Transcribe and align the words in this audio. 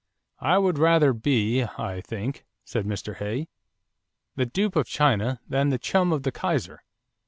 "I 0.39 0.57
would 0.57 0.79
rather 0.79 1.13
be, 1.13 1.61
I 1.63 2.01
think," 2.03 2.43
said 2.65 2.87
Mr. 2.87 3.17
Hay, 3.17 3.49
"the 4.35 4.47
dupe 4.47 4.75
of 4.75 4.87
China 4.87 5.39
than 5.47 5.69
the 5.69 5.77
chum 5.77 6.11
of 6.11 6.23
the 6.23 6.31
Kaiser." 6.31 6.81